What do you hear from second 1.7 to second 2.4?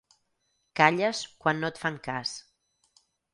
et fan cas.